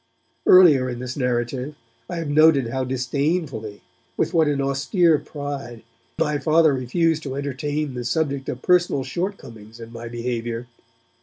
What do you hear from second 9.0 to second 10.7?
shortcomings in my behaviour.